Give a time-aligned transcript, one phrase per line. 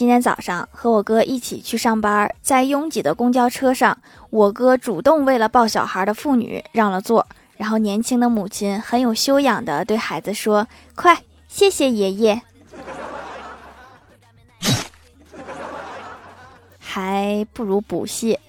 [0.00, 3.98] 今天早上和我哥一起去上班在拥挤的公交车上
[4.30, 7.26] 我哥主动为了抱小孩的妇女让了座
[7.58, 11.18] 然后年轻的母亲很有修养的对孩子说快
[11.48, 12.40] 谢谢爷爷。
[16.78, 18.40] 还不如不谢